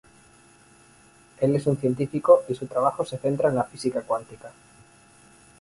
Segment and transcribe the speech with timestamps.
[1.39, 4.51] Él es un científico, y su trabajo se centra en la física cuántica.